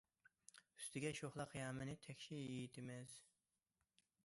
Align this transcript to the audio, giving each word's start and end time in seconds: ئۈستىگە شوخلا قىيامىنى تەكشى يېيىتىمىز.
ئۈستىگە 0.77 1.11
شوخلا 1.19 1.45
قىيامىنى 1.51 1.95
تەكشى 2.07 2.41
يېيىتىمىز. 2.41 3.17